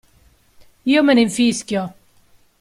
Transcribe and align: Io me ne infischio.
Io 0.93 1.03
me 1.11 1.17
ne 1.19 1.27
infischio. 1.27 1.87